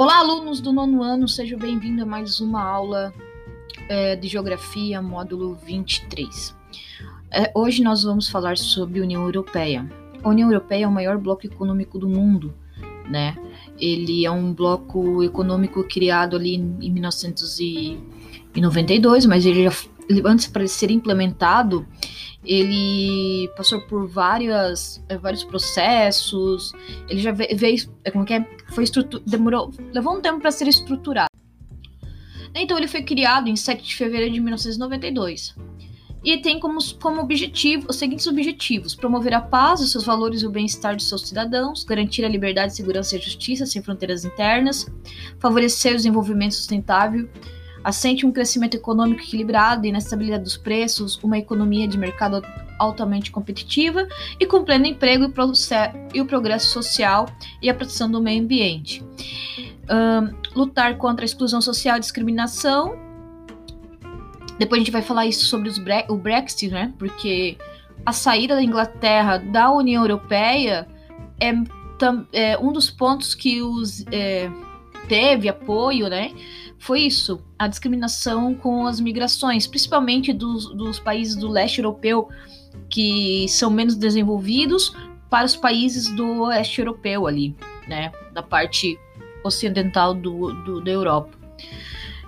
Olá, 0.00 0.20
alunos 0.20 0.62
do 0.62 0.72
nono 0.72 1.02
ano, 1.02 1.28
sejam 1.28 1.58
bem-vindos 1.58 2.02
a 2.02 2.06
mais 2.06 2.40
uma 2.40 2.62
aula 2.62 3.12
é, 3.86 4.16
de 4.16 4.28
Geografia, 4.28 5.02
módulo 5.02 5.56
23. 5.56 6.56
É, 7.30 7.52
hoje 7.54 7.82
nós 7.82 8.02
vamos 8.02 8.26
falar 8.26 8.56
sobre 8.56 9.02
União 9.02 9.22
Europeia. 9.22 9.86
A 10.22 10.28
União 10.30 10.50
Europeia 10.50 10.86
é 10.86 10.88
o 10.88 10.90
maior 10.90 11.18
bloco 11.18 11.44
econômico 11.44 11.98
do 11.98 12.08
mundo, 12.08 12.54
né? 13.10 13.36
Ele 13.78 14.24
é 14.24 14.30
um 14.30 14.54
bloco 14.54 15.22
econômico 15.22 15.84
criado 15.84 16.34
ali 16.34 16.54
em 16.54 16.90
1992, 16.90 19.26
mas 19.26 19.44
ele 19.44 19.64
já, 19.64 19.72
antes 20.24 20.46
para 20.46 20.66
ser 20.66 20.90
implementado, 20.90 21.86
ele 22.44 23.48
passou 23.56 23.80
por 23.82 24.08
várias, 24.08 25.02
eh, 25.08 25.18
vários 25.18 25.44
processos, 25.44 26.72
ele 27.08 27.20
já 27.20 27.32
veio, 27.32 27.90
é, 28.02 28.10
como 28.10 28.24
que 28.24 28.34
é, 28.34 28.46
foi 28.70 28.84
demorou, 29.26 29.70
levou 29.92 30.16
um 30.16 30.20
tempo 30.20 30.40
para 30.40 30.50
ser 30.50 30.66
estruturado. 30.66 31.28
Então 32.54 32.76
ele 32.76 32.88
foi 32.88 33.02
criado 33.02 33.48
em 33.48 33.56
7 33.56 33.82
de 33.82 33.94
fevereiro 33.94 34.34
de 34.34 34.40
1992 34.40 35.54
e 36.22 36.36
tem 36.38 36.60
como, 36.60 36.78
como 37.00 37.20
objetivo 37.20 37.86
os 37.88 37.96
seguintes 37.96 38.26
objetivos: 38.26 38.94
promover 38.94 39.34
a 39.34 39.40
paz, 39.40 39.80
os 39.80 39.90
seus 39.92 40.04
valores 40.04 40.42
e 40.42 40.46
o 40.46 40.50
bem-estar 40.50 40.96
dos 40.96 41.08
seus 41.08 41.28
cidadãos, 41.28 41.84
garantir 41.84 42.24
a 42.24 42.28
liberdade, 42.28 42.74
segurança 42.74 43.16
e 43.16 43.20
justiça 43.20 43.66
sem 43.66 43.82
fronteiras 43.82 44.24
internas, 44.24 44.86
favorecer 45.38 45.92
o 45.92 45.96
desenvolvimento 45.96 46.54
sustentável 46.54 47.28
assente 47.82 48.26
um 48.26 48.32
crescimento 48.32 48.74
econômico 48.74 49.22
equilibrado 49.22 49.86
e 49.86 49.92
na 49.92 49.98
estabilidade 49.98 50.44
dos 50.44 50.56
preços, 50.56 51.18
uma 51.22 51.38
economia 51.38 51.88
de 51.88 51.98
mercado 51.98 52.42
altamente 52.78 53.30
competitiva 53.30 54.08
e 54.38 54.46
com 54.46 54.64
pleno 54.64 54.86
emprego 54.86 55.32
e, 56.14 56.20
o 56.20 56.26
progresso 56.26 56.70
social 56.70 57.26
e 57.60 57.68
a 57.68 57.74
proteção 57.74 58.10
do 58.10 58.20
meio 58.20 58.42
ambiente. 58.42 59.04
Um, 59.90 60.58
lutar 60.58 60.96
contra 60.96 61.24
a 61.24 61.26
exclusão 61.26 61.60
social 61.60 61.96
e 61.96 62.00
discriminação. 62.00 62.98
Depois 64.58 64.80
a 64.80 64.84
gente 64.84 64.92
vai 64.92 65.02
falar 65.02 65.26
isso 65.26 65.46
sobre 65.46 65.70
bre 65.78 66.04
o 66.08 66.16
Brexit, 66.16 66.70
né? 66.70 66.92
Porque 66.98 67.58
a 68.04 68.12
saída 68.12 68.54
da 68.54 68.62
Inglaterra 68.62 69.38
da 69.38 69.70
União 69.70 70.02
Europeia 70.02 70.86
é, 71.40 71.52
é 72.32 72.58
um 72.58 72.72
dos 72.72 72.90
pontos 72.90 73.34
que 73.34 73.62
os 73.62 74.04
é, 74.10 74.50
teve 75.08 75.48
apoio, 75.48 76.08
né? 76.08 76.32
Foi 76.80 77.02
isso, 77.02 77.44
a 77.58 77.68
discriminação 77.68 78.54
com 78.54 78.86
as 78.86 78.98
migrações, 79.00 79.66
principalmente 79.66 80.32
dos, 80.32 80.74
dos 80.74 80.98
países 80.98 81.36
do 81.36 81.46
leste 81.46 81.78
europeu, 81.78 82.30
que 82.88 83.46
são 83.48 83.70
menos 83.70 83.94
desenvolvidos, 83.94 84.96
para 85.28 85.44
os 85.44 85.54
países 85.54 86.08
do 86.08 86.44
oeste 86.44 86.80
europeu 86.80 87.26
ali, 87.26 87.54
né, 87.86 88.10
da 88.32 88.42
parte 88.42 88.98
ocidental 89.44 90.14
do, 90.14 90.54
do, 90.64 90.80
da 90.80 90.90
Europa. 90.90 91.38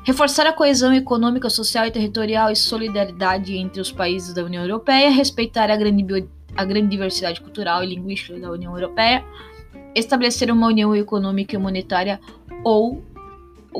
Reforçar 0.04 0.46
a 0.46 0.52
coesão 0.52 0.92
econômica, 0.92 1.48
social 1.48 1.86
e 1.86 1.90
territorial 1.90 2.50
e 2.50 2.56
solidariedade 2.56 3.56
entre 3.56 3.80
os 3.80 3.90
países 3.90 4.34
da 4.34 4.44
União 4.44 4.62
Europeia, 4.62 5.10
respeitar 5.10 5.70
a 5.70 5.76
grande, 5.76 6.28
a 6.54 6.64
grande 6.64 6.88
diversidade 6.88 7.40
cultural 7.40 7.82
e 7.82 7.86
linguística 7.86 8.38
da 8.38 8.50
União 8.50 8.76
Europeia, 8.76 9.24
estabelecer 9.94 10.50
uma 10.50 10.66
união 10.66 10.94
econômica 10.94 11.56
e 11.56 11.58
monetária 11.58 12.20
ou 12.62 13.02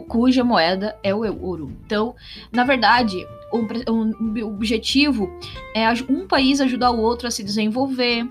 cuja 0.00 0.44
moeda 0.44 0.96
é 1.02 1.14
o 1.14 1.24
euro. 1.24 1.72
Então, 1.84 2.14
na 2.50 2.64
verdade, 2.64 3.26
o, 3.52 3.58
o 4.42 4.46
objetivo 4.46 5.30
é 5.74 5.86
um 6.08 6.26
país 6.26 6.60
ajudar 6.60 6.90
o 6.90 7.00
outro 7.00 7.28
a 7.28 7.30
se 7.30 7.42
desenvolver, 7.42 8.26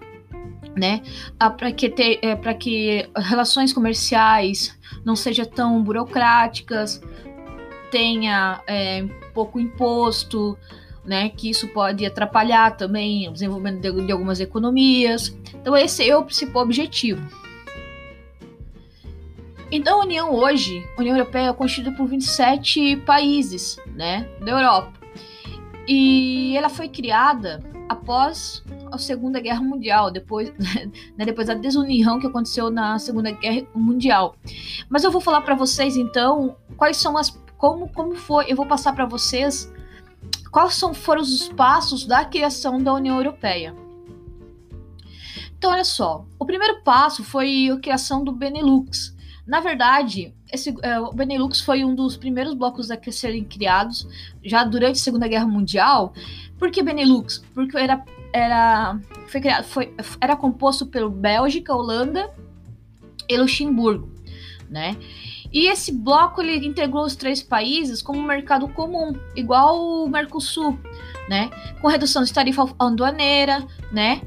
né? 0.75 1.01
Para 1.37 1.71
que, 1.71 1.89
ter, 1.89 2.19
é, 2.21 2.35
que 2.53 3.07
relações 3.15 3.73
comerciais 3.73 4.77
não 5.05 5.15
sejam 5.15 5.45
tão 5.45 5.83
burocráticas, 5.83 7.01
tenha 7.91 8.61
é, 8.65 9.03
pouco 9.33 9.59
imposto, 9.59 10.57
né? 11.05 11.29
Que 11.29 11.49
isso 11.49 11.67
pode 11.67 12.05
atrapalhar 12.05 12.77
também 12.77 13.27
o 13.27 13.33
desenvolvimento 13.33 13.81
de, 13.81 14.05
de 14.05 14.11
algumas 14.11 14.39
economias. 14.39 15.35
Então, 15.53 15.75
esse 15.75 16.07
é 16.09 16.15
o 16.15 16.23
principal 16.23 16.63
objetivo. 16.63 17.21
Então 19.71 20.01
a 20.01 20.03
União 20.03 20.33
hoje, 20.33 20.85
a 20.97 21.01
União 21.01 21.15
Europeia 21.15 21.49
é 21.49 21.53
constituída 21.53 21.95
por 21.95 22.05
27 22.07 22.97
países, 22.97 23.77
né, 23.95 24.27
da 24.41 24.51
Europa. 24.51 24.91
E 25.87 26.55
ela 26.57 26.69
foi 26.69 26.89
criada 26.89 27.63
após 27.87 28.63
a 28.91 28.97
Segunda 28.97 29.39
Guerra 29.39 29.61
Mundial, 29.61 30.11
depois, 30.11 30.51
né, 30.59 31.25
depois 31.25 31.47
da 31.47 31.53
desunião 31.53 32.19
que 32.19 32.27
aconteceu 32.27 32.69
na 32.69 32.99
Segunda 32.99 33.31
Guerra 33.31 33.65
Mundial. 33.73 34.35
Mas 34.89 35.03
eu 35.03 35.11
vou 35.11 35.21
falar 35.21 35.41
para 35.41 35.55
vocês 35.55 35.95
então 35.95 36.55
quais 36.75 36.97
são 36.97 37.17
as 37.17 37.29
como 37.57 37.87
como 37.89 38.15
foi, 38.15 38.51
eu 38.51 38.55
vou 38.55 38.65
passar 38.65 38.91
para 38.93 39.05
vocês 39.05 39.71
quais 40.51 40.73
são, 40.75 40.93
foram 40.93 41.21
os 41.21 41.47
passos 41.49 42.05
da 42.05 42.25
criação 42.25 42.81
da 42.81 42.93
União 42.93 43.15
Europeia. 43.15 43.73
Então, 45.57 45.71
olha 45.71 45.83
só, 45.83 46.25
o 46.39 46.45
primeiro 46.45 46.81
passo 46.81 47.23
foi 47.23 47.69
a 47.69 47.79
criação 47.79 48.23
do 48.23 48.31
Benelux, 48.31 49.15
na 49.51 49.59
verdade, 49.59 50.33
esse, 50.49 50.73
é, 50.81 50.97
o 50.97 51.11
Benelux 51.11 51.59
foi 51.59 51.83
um 51.83 51.93
dos 51.93 52.15
primeiros 52.15 52.53
blocos 52.53 52.89
a 52.89 52.97
serem 53.11 53.43
criados 53.43 54.07
já 54.41 54.63
durante 54.63 54.93
a 54.93 55.03
Segunda 55.03 55.27
Guerra 55.27 55.45
Mundial. 55.45 56.13
Por 56.57 56.71
que 56.71 56.81
Benelux? 56.81 57.43
Porque 57.53 57.77
era, 57.77 58.01
era, 58.31 58.97
foi 59.27 59.41
criado, 59.41 59.65
foi, 59.65 59.93
era 60.21 60.37
composto 60.37 60.85
pelo 60.85 61.09
Bélgica, 61.09 61.75
Holanda 61.75 62.33
e 63.27 63.35
Luxemburgo, 63.35 64.09
né? 64.69 64.95
E 65.51 65.67
esse 65.67 65.91
bloco 65.91 66.41
ele 66.41 66.65
integrou 66.65 67.03
os 67.03 67.17
três 67.17 67.43
países 67.43 68.01
como 68.01 68.21
um 68.21 68.23
mercado 68.23 68.69
comum, 68.69 69.11
igual 69.35 70.05
o 70.05 70.07
Mercosul, 70.07 70.79
né? 71.27 71.49
Com 71.81 71.89
redução 71.89 72.23
de 72.23 72.31
tarifa 72.31 72.73
aduaneira, 72.79 73.67
né? 73.91 74.21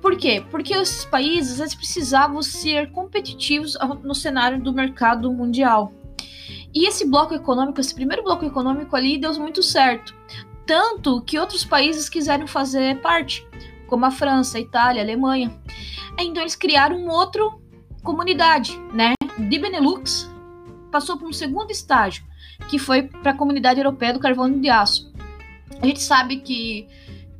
Por 0.00 0.16
quê? 0.16 0.42
Porque 0.50 0.74
esses 0.74 1.04
países 1.04 1.60
eles 1.60 1.74
precisavam 1.74 2.42
ser 2.42 2.90
competitivos 2.90 3.76
no 4.02 4.14
cenário 4.14 4.60
do 4.60 4.72
mercado 4.72 5.30
mundial. 5.32 5.92
E 6.74 6.86
esse 6.86 7.08
bloco 7.08 7.34
econômico, 7.34 7.80
esse 7.80 7.94
primeiro 7.94 8.22
bloco 8.22 8.44
econômico 8.44 8.94
ali, 8.96 9.18
deu 9.18 9.32
muito 9.34 9.62
certo. 9.62 10.14
Tanto 10.66 11.20
que 11.22 11.38
outros 11.38 11.64
países 11.64 12.08
quiseram 12.08 12.46
fazer 12.46 13.00
parte, 13.00 13.46
como 13.88 14.06
a 14.06 14.10
França, 14.10 14.56
a 14.56 14.60
Itália, 14.60 15.02
a 15.02 15.04
Alemanha. 15.04 15.52
Então 16.18 16.42
eles 16.42 16.54
criaram 16.54 16.96
uma 16.96 17.12
outra 17.12 17.42
comunidade, 18.02 18.78
né? 18.92 19.14
De 19.36 19.58
Benelux, 19.58 20.30
passou 20.90 21.16
para 21.16 21.26
um 21.26 21.32
segundo 21.32 21.70
estágio, 21.70 22.24
que 22.68 22.78
foi 22.78 23.02
para 23.02 23.32
a 23.32 23.36
comunidade 23.36 23.80
europeia 23.80 24.12
do 24.12 24.20
carvão 24.20 24.50
de 24.50 24.68
aço. 24.68 25.12
A 25.80 25.86
gente 25.86 26.00
sabe 26.00 26.36
que, 26.36 26.86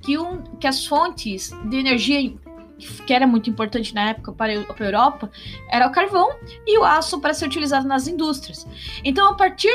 que, 0.00 0.18
um, 0.18 0.42
que 0.58 0.66
as 0.66 0.86
fontes 0.86 1.50
de 1.68 1.76
energia 1.76 2.20
que 2.80 3.12
era 3.12 3.26
muito 3.26 3.48
importante 3.48 3.94
na 3.94 4.10
época 4.10 4.32
para 4.32 4.52
a 4.52 4.84
Europa, 4.84 5.30
era 5.68 5.86
o 5.86 5.92
carvão 5.92 6.30
e 6.66 6.78
o 6.78 6.84
aço 6.84 7.20
para 7.20 7.34
ser 7.34 7.46
utilizado 7.46 7.86
nas 7.86 8.06
indústrias. 8.06 8.66
Então, 9.04 9.28
a 9.28 9.34
partir, 9.34 9.74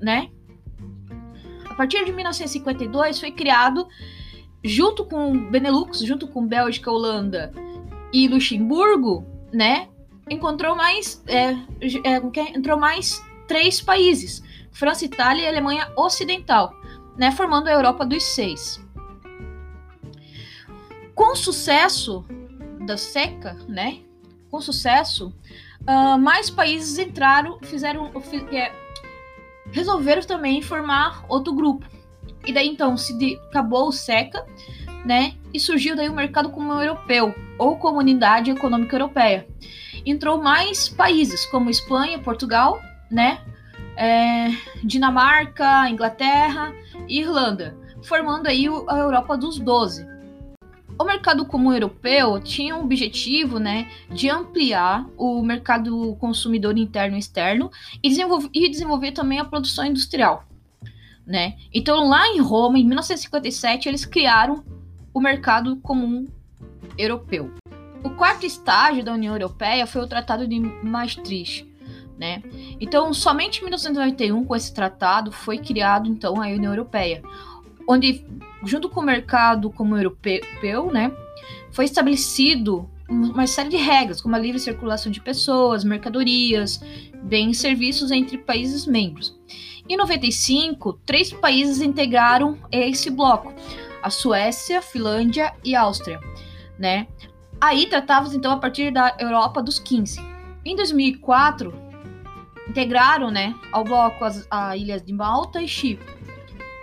né, 0.00 0.30
a 1.68 1.74
partir 1.74 2.04
de 2.04 2.12
1952 2.12 3.20
foi 3.20 3.30
criado 3.30 3.86
junto 4.64 5.04
com 5.04 5.50
Benelux, 5.50 6.00
junto 6.00 6.26
com 6.26 6.46
Bélgica, 6.46 6.90
Holanda 6.90 7.52
e 8.12 8.28
Luxemburgo, 8.28 9.26
né, 9.52 9.88
encontrou 10.28 10.74
mais, 10.74 11.22
é, 11.26 11.50
é, 12.04 12.56
entrou 12.56 12.78
mais 12.78 13.22
três 13.46 13.80
países: 13.80 14.42
França, 14.72 15.04
Itália 15.04 15.42
e 15.42 15.48
Alemanha 15.48 15.92
Ocidental, 15.96 16.74
né, 17.16 17.30
formando 17.30 17.68
a 17.68 17.72
Europa 17.72 18.04
dos 18.04 18.24
seis 18.24 18.85
com 21.16 21.34
sucesso 21.34 22.24
da 22.86 22.96
seca, 22.98 23.56
né? 23.66 24.00
Com 24.50 24.60
sucesso, 24.60 25.34
uh, 25.80 26.18
mais 26.18 26.50
países 26.50 26.98
entraram, 26.98 27.58
fizeram, 27.62 28.12
é, 28.52 28.70
resolveram 29.72 30.22
também 30.22 30.60
formar 30.60 31.24
outro 31.26 31.54
grupo. 31.54 31.86
E 32.44 32.52
daí 32.52 32.68
então 32.68 32.96
se 32.96 33.18
de, 33.18 33.40
acabou 33.48 33.88
o 33.88 33.92
seca, 33.92 34.46
né? 35.06 35.34
E 35.54 35.58
surgiu 35.58 35.96
daí 35.96 36.08
o 36.08 36.12
mercado 36.12 36.50
comum 36.50 36.80
europeu 36.80 37.34
ou 37.58 37.78
Comunidade 37.78 38.50
Econômica 38.50 38.94
Europeia. 38.94 39.48
Entrou 40.04 40.40
mais 40.40 40.86
países 40.86 41.46
como 41.46 41.70
Espanha, 41.70 42.18
Portugal, 42.18 42.78
né? 43.10 43.40
É, 43.96 44.48
Dinamarca, 44.84 45.88
Inglaterra 45.88 46.74
e 47.08 47.20
Irlanda, 47.20 47.74
formando 48.02 48.46
aí 48.46 48.66
a 48.86 48.98
Europa 48.98 49.38
dos 49.38 49.58
12. 49.58 50.15
O 50.98 51.04
mercado 51.04 51.44
comum 51.44 51.72
europeu 51.72 52.40
tinha 52.40 52.76
o 52.76 52.82
objetivo 52.82 53.58
né, 53.58 53.90
de 54.10 54.30
ampliar 54.30 55.06
o 55.16 55.42
mercado 55.42 56.16
consumidor 56.16 56.78
interno 56.78 57.16
e 57.16 57.20
externo 57.20 57.70
e 58.02 58.08
desenvolver, 58.08 58.48
e 58.54 58.68
desenvolver 58.68 59.12
também 59.12 59.38
a 59.38 59.44
produção 59.44 59.84
industrial. 59.84 60.44
Né? 61.26 61.56
Então, 61.74 62.08
lá 62.08 62.28
em 62.28 62.40
Roma, 62.40 62.78
em 62.78 62.84
1957, 62.84 63.88
eles 63.88 64.06
criaram 64.06 64.64
o 65.12 65.20
mercado 65.20 65.76
comum 65.76 66.26
europeu. 66.96 67.52
O 68.02 68.10
quarto 68.10 68.46
estágio 68.46 69.04
da 69.04 69.12
União 69.12 69.34
Europeia 69.34 69.86
foi 69.86 70.00
o 70.00 70.06
Tratado 70.06 70.46
de 70.46 70.60
Maastricht, 70.60 71.68
né? 72.18 72.42
Então, 72.80 73.12
somente 73.12 73.58
em 73.58 73.64
1991, 73.64 74.44
com 74.44 74.56
esse 74.56 74.72
tratado, 74.72 75.32
foi 75.32 75.58
criado 75.58 76.08
então 76.08 76.40
a 76.40 76.46
União 76.46 76.72
Europeia, 76.72 77.22
onde, 77.86 78.24
junto 78.64 78.88
com 78.88 79.00
o 79.00 79.04
mercado 79.04 79.70
como 79.70 79.96
europeu, 79.96 80.90
né, 80.92 81.12
foi 81.70 81.84
estabelecido 81.84 82.88
uma 83.08 83.46
série 83.46 83.68
de 83.68 83.76
regras, 83.76 84.20
como 84.20 84.34
a 84.34 84.38
livre 84.38 84.58
circulação 84.58 85.12
de 85.12 85.20
pessoas, 85.20 85.84
mercadorias, 85.84 86.80
bens 87.22 87.56
e 87.56 87.60
serviços 87.60 88.10
entre 88.10 88.36
países 88.38 88.86
membros. 88.86 89.38
Em 89.88 89.96
95, 89.96 90.94
três 91.04 91.32
países 91.32 91.80
integraram 91.80 92.58
esse 92.72 93.08
bloco: 93.10 93.54
a 94.02 94.10
Suécia, 94.10 94.82
Finlândia 94.82 95.54
e 95.62 95.76
Áustria, 95.76 96.20
né? 96.78 97.06
Aí 97.60 97.86
tratava-se 97.86 98.36
então 98.36 98.52
a 98.52 98.58
partir 98.58 98.92
da 98.92 99.16
Europa 99.18 99.62
dos 99.62 99.78
15. 99.78 100.20
Em 100.64 100.74
2004, 100.74 101.72
integraram, 102.68 103.30
né, 103.30 103.54
ao 103.70 103.84
bloco 103.84 104.24
as 104.24 104.46
a 104.50 104.76
ilhas 104.76 105.02
de 105.02 105.12
Malta 105.12 105.62
e 105.62 105.68
Chipre. 105.68 106.16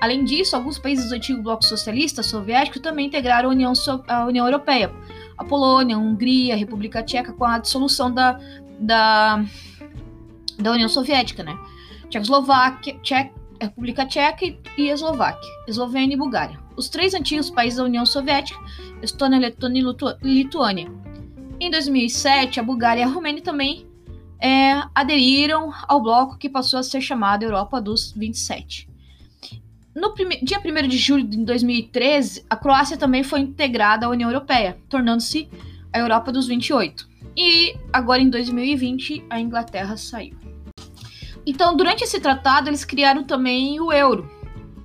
Além 0.03 0.25
disso, 0.25 0.53
alguns 0.53 0.77
países 0.77 1.07
do 1.07 1.15
antigo 1.15 1.41
bloco 1.41 1.63
socialista 1.63 2.21
soviético 2.21 2.77
também 2.77 3.07
integraram 3.07 3.47
a 3.47 3.53
União, 3.53 3.71
a 4.05 4.25
União 4.25 4.45
Europeia. 4.45 4.93
A 5.37 5.45
Polônia, 5.45 5.95
a 5.95 5.99
Hungria, 5.99 6.55
a 6.55 6.57
República 6.57 7.01
Tcheca 7.01 7.31
com 7.31 7.45
a 7.45 7.57
dissolução 7.57 8.13
da, 8.13 8.37
da, 8.77 9.45
da 10.59 10.71
União 10.73 10.89
Soviética, 10.89 11.41
né? 11.41 11.57
Tchecoslováquia, 12.09 12.99
Tchec, 13.01 13.31
República 13.61 14.05
Tcheca 14.05 14.45
e 14.77 14.89
Eslováquia, 14.89 15.49
Eslovênia 15.69 16.15
e 16.15 16.17
Bulgária. 16.17 16.59
Os 16.75 16.89
três 16.89 17.13
antigos 17.13 17.49
países 17.49 17.77
da 17.77 17.85
União 17.85 18.05
Soviética, 18.05 18.59
Estônia, 19.01 19.39
Letônia 19.39 19.81
e 20.21 20.27
Lituânia. 20.33 20.91
Em 21.61 21.71
2007, 21.71 22.59
a 22.59 22.63
Bulgária 22.63 22.99
e 22.99 23.03
a 23.05 23.07
Romênia 23.07 23.41
também 23.41 23.87
é, 24.37 24.83
aderiram 24.93 25.71
ao 25.87 26.01
bloco 26.01 26.37
que 26.37 26.49
passou 26.49 26.79
a 26.79 26.83
ser 26.83 26.99
chamado 26.99 27.43
Europa 27.43 27.79
dos 27.79 28.11
27. 28.11 28.91
No 29.95 30.13
dia 30.41 30.59
1 30.59 30.87
de 30.87 30.97
julho 30.97 31.23
de 31.23 31.37
2013, 31.37 32.45
a 32.49 32.55
Croácia 32.55 32.97
também 32.97 33.23
foi 33.23 33.41
integrada 33.41 34.07
à 34.07 34.09
União 34.09 34.29
Europeia, 34.29 34.77
tornando-se 34.89 35.47
a 35.91 35.99
Europa 35.99 36.31
dos 36.31 36.47
28. 36.47 37.07
E 37.37 37.75
agora 37.91 38.21
em 38.21 38.29
2020, 38.29 39.25
a 39.29 39.39
Inglaterra 39.39 39.95
saiu. 39.95 40.35
Então, 41.45 41.75
durante 41.75 42.03
esse 42.03 42.19
tratado, 42.19 42.69
eles 42.69 42.83
criaram 42.83 43.23
também 43.23 43.79
o 43.79 43.91
euro, 43.91 44.29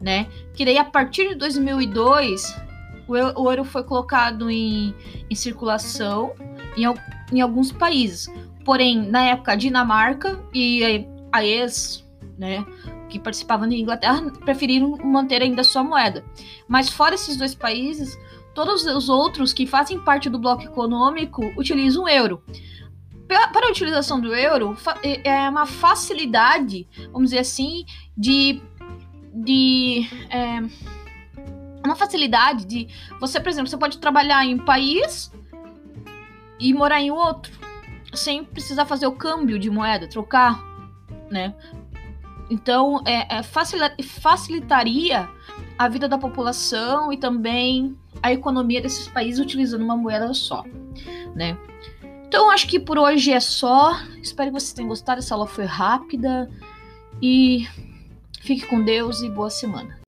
né? 0.00 0.26
Que 0.54 0.64
daí, 0.64 0.76
a 0.76 0.84
partir 0.84 1.28
de 1.28 1.34
2002, 1.36 2.54
o 3.08 3.50
euro 3.50 3.64
foi 3.64 3.84
colocado 3.84 4.50
em, 4.50 4.94
em 5.30 5.34
circulação 5.34 6.32
em, 6.76 6.84
em, 7.34 7.40
alguns 7.40 7.72
países. 7.72 8.28
Porém, 8.64 9.08
na 9.08 9.22
época, 9.22 9.52
a 9.52 9.56
Dinamarca 9.56 10.38
e 10.52 11.06
a 11.32 11.44
ex, 11.44 12.04
né, 12.36 12.64
que 13.08 13.18
participavam 13.18 13.68
da 13.68 13.74
Inglaterra, 13.74 14.30
preferiram 14.44 14.96
manter 15.04 15.42
ainda 15.42 15.64
sua 15.64 15.82
moeda. 15.82 16.24
Mas 16.66 16.88
fora 16.88 17.14
esses 17.14 17.36
dois 17.36 17.54
países, 17.54 18.18
todos 18.54 18.84
os 18.84 19.08
outros 19.08 19.52
que 19.52 19.66
fazem 19.66 19.98
parte 20.00 20.28
do 20.28 20.38
bloco 20.38 20.62
econômico 20.62 21.42
utilizam 21.56 22.04
o 22.04 22.08
euro 22.08 22.42
para 23.28 23.66
a 23.66 23.70
utilização 23.70 24.18
do 24.18 24.34
euro 24.34 24.76
é, 25.02 25.28
é 25.28 25.50
uma 25.50 25.66
facilidade, 25.66 26.88
vamos 27.12 27.30
dizer 27.30 27.40
assim, 27.40 27.84
de, 28.16 28.62
de 29.34 30.08
é, 30.30 30.62
uma 31.84 31.94
facilidade 31.94 32.64
de 32.64 32.88
você, 33.20 33.38
por 33.38 33.50
exemplo, 33.50 33.68
você 33.68 33.76
pode 33.76 33.98
trabalhar 33.98 34.44
em 34.46 34.54
um 34.54 34.64
país 34.64 35.30
e 36.58 36.72
morar 36.72 37.00
em 37.00 37.10
outro 37.10 37.52
sem 38.14 38.42
precisar 38.42 38.86
fazer 38.86 39.06
o 39.06 39.12
câmbio 39.12 39.58
de 39.58 39.68
moeda, 39.68 40.08
trocar, 40.08 40.58
né? 41.30 41.54
Então, 42.50 43.02
é, 43.04 43.38
é 43.38 43.42
facilitaria 43.42 45.28
a 45.78 45.88
vida 45.88 46.08
da 46.08 46.18
população 46.18 47.12
e 47.12 47.16
também 47.16 47.96
a 48.22 48.32
economia 48.32 48.80
desses 48.80 49.06
países 49.08 49.40
utilizando 49.40 49.82
uma 49.82 49.96
moeda 49.96 50.32
só, 50.34 50.64
né? 51.34 51.56
Então 52.26 52.50
acho 52.50 52.66
que 52.66 52.78
por 52.78 52.98
hoje 52.98 53.32
é 53.32 53.40
só. 53.40 53.98
Espero 54.22 54.50
que 54.50 54.60
vocês 54.60 54.74
tenham 54.74 54.88
gostado. 54.88 55.18
Essa 55.18 55.34
aula 55.34 55.46
foi 55.46 55.64
rápida. 55.64 56.50
E 57.22 57.66
fique 58.42 58.66
com 58.66 58.82
Deus 58.82 59.22
e 59.22 59.30
boa 59.30 59.48
semana. 59.48 59.98